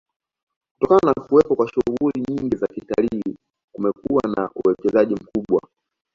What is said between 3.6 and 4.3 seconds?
kumekuwa